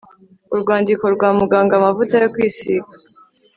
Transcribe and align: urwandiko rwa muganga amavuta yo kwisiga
urwandiko 0.53 1.05
rwa 1.15 1.29
muganga 1.39 1.73
amavuta 1.79 2.15
yo 2.23 2.29
kwisiga 2.33 2.87